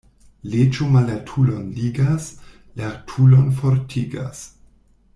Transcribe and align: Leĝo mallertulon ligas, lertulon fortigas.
Leĝo 0.53 0.87
mallertulon 0.93 1.67
ligas, 1.79 2.31
lertulon 2.83 3.55
fortigas. 3.63 4.43